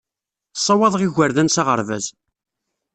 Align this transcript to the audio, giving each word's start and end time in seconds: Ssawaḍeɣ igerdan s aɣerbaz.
Ssawaḍeɣ 0.57 1.01
igerdan 1.03 1.49
s 1.51 1.57
aɣerbaz. 1.61 2.05